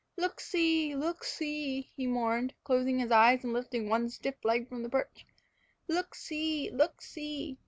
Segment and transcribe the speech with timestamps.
[0.17, 0.95] "Look see!
[0.95, 5.27] look see!" he mourned, closing his eyes and lifting one stiff leg from his perch.
[5.87, 6.71] "Look see!
[6.73, 7.59] look see!"